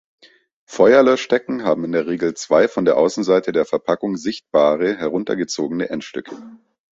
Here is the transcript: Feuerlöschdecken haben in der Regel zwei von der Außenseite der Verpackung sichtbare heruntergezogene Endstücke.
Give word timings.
Feuerlöschdecken 0.65 1.63
haben 1.63 1.83
in 1.83 1.91
der 1.91 2.07
Regel 2.07 2.33
zwei 2.33 2.67
von 2.67 2.85
der 2.85 2.97
Außenseite 2.97 3.51
der 3.51 3.65
Verpackung 3.65 4.17
sichtbare 4.17 4.97
heruntergezogene 4.97 5.89
Endstücke. 5.91 6.35